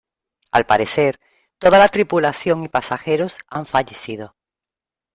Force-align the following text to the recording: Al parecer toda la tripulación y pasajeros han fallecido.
Al 0.51 0.65
parecer 0.65 1.19
toda 1.59 1.77
la 1.77 1.87
tripulación 1.89 2.63
y 2.63 2.69
pasajeros 2.69 3.37
han 3.47 3.67
fallecido. 3.67 4.35